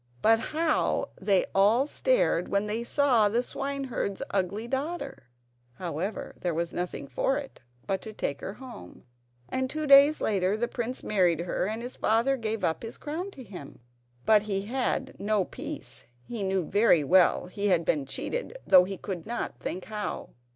But 0.23 0.39
how 0.39 1.09
they 1.21 1.45
all 1.53 1.85
stared 1.85 2.47
when 2.47 2.65
they 2.65 2.83
saw 2.83 3.29
the 3.29 3.43
swineherd's 3.43 4.23
ugly 4.31 4.67
daughter! 4.67 5.25
However, 5.73 6.33
there 6.41 6.55
was 6.55 6.73
nothing 6.73 7.07
for 7.07 7.37
it 7.37 7.59
but 7.85 8.01
to 8.01 8.11
take 8.11 8.41
her 8.41 8.55
home; 8.55 9.03
and, 9.47 9.69
two 9.69 9.85
days 9.85 10.19
later, 10.19 10.57
the 10.57 10.67
prince 10.67 11.03
married 11.03 11.41
her, 11.41 11.67
and 11.67 11.83
his 11.83 11.97
father 11.97 12.35
gave 12.35 12.63
up 12.63 12.79
the 12.79 12.91
crown 12.93 13.29
to 13.29 13.43
him. 13.43 13.77
But 14.25 14.41
he 14.41 14.61
had 14.63 15.19
no 15.19 15.45
peace! 15.45 16.05
He 16.23 16.41
knew 16.41 16.65
very 16.65 17.03
well 17.03 17.45
he 17.45 17.67
had 17.67 17.85
been 17.85 18.07
cheated, 18.07 18.57
though 18.65 18.85
he 18.85 18.97
could 18.97 19.27
not 19.27 19.59
think 19.59 19.85
how. 19.85 20.29